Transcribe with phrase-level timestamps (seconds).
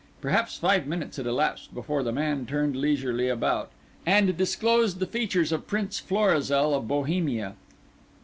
[0.19, 3.69] Perhaps five minutes had elapsed before the man turned leisurely about,
[4.03, 7.53] and disclosed the features of Prince Florizel of Bohemia.